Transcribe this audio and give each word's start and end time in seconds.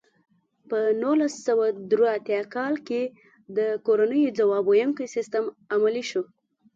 په 0.69 0.77
نولس 1.01 1.33
سوه 1.47 1.65
درې 1.91 2.07
اتیا 2.17 2.41
کال 2.55 2.73
کې 2.87 3.01
د 3.57 3.59
کورنیو 3.85 4.35
ځواب 4.39 4.63
ویونکی 4.67 5.05
سیستم 5.15 5.43
عملي 5.75 6.03
شو. 6.09 6.23